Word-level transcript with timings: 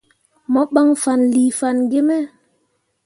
Mo 0.51 0.61
ɓan 0.73 0.89
fanlii 1.01 1.49
fanne 1.59 1.83
gi 1.91 1.99
me. 2.07 2.17